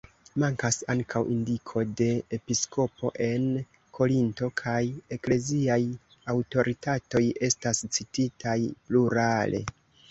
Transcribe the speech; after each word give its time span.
Mankas 0.43 0.77
ankaŭ 0.93 1.19
indiko 1.33 1.83
de 1.99 2.07
episkopo 2.37 3.11
en 3.27 3.45
Korinto, 3.99 4.51
kaj 4.63 4.81
ekleziaj 5.19 5.81
aŭtoritatoj 6.35 7.25
estas 7.51 7.89
cititaj 7.99 8.59
plurale. 8.89 9.67